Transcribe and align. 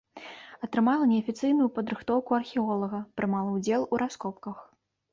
Атрымала 0.67 1.09
неафіцыйную 1.11 1.69
падрыхтоўку 1.77 2.31
археолага, 2.41 3.05
прымала 3.21 3.49
ўдзел 3.61 3.81
у 3.93 4.05
раскопках. 4.07 4.57